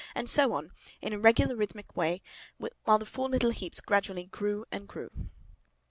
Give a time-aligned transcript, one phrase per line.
[0.15, 2.23] And so on, in a regular, rhythmical way,
[2.83, 5.11] while the four little heaps gradually grew and grew.